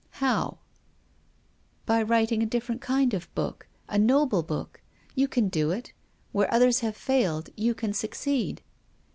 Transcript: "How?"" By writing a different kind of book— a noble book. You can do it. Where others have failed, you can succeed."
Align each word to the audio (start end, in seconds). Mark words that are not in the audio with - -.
"How?"" 0.17 0.57
By 1.85 2.01
writing 2.01 2.41
a 2.41 2.47
different 2.47 2.81
kind 2.81 3.13
of 3.13 3.31
book— 3.35 3.67
a 3.87 3.99
noble 3.99 4.41
book. 4.41 4.81
You 5.13 5.27
can 5.27 5.47
do 5.47 5.69
it. 5.69 5.93
Where 6.31 6.51
others 6.51 6.79
have 6.79 6.97
failed, 6.97 7.51
you 7.55 7.75
can 7.75 7.93
succeed." 7.93 8.63